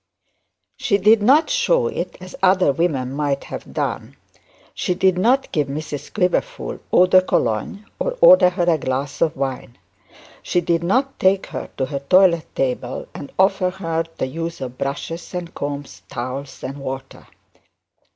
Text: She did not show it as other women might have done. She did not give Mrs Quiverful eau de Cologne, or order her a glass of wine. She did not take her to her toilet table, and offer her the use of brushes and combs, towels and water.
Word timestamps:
She 0.77 0.97
did 0.97 1.21
not 1.21 1.47
show 1.51 1.85
it 1.85 2.17
as 2.19 2.35
other 2.41 2.71
women 2.71 3.13
might 3.13 3.43
have 3.43 3.71
done. 3.71 4.15
She 4.73 4.95
did 4.95 5.15
not 5.15 5.51
give 5.51 5.67
Mrs 5.67 6.11
Quiverful 6.11 6.79
eau 6.91 7.05
de 7.05 7.21
Cologne, 7.21 7.85
or 7.99 8.17
order 8.19 8.49
her 8.49 8.63
a 8.67 8.79
glass 8.79 9.21
of 9.21 9.37
wine. 9.37 9.77
She 10.41 10.59
did 10.59 10.81
not 10.83 11.19
take 11.19 11.45
her 11.53 11.69
to 11.77 11.85
her 11.85 11.99
toilet 11.99 12.47
table, 12.55 13.07
and 13.13 13.31
offer 13.37 13.69
her 13.69 14.05
the 14.17 14.25
use 14.25 14.59
of 14.59 14.79
brushes 14.79 15.35
and 15.35 15.53
combs, 15.53 16.01
towels 16.09 16.63
and 16.63 16.79
water. 16.79 17.27